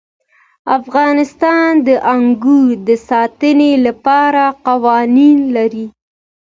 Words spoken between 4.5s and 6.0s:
قوانین لري.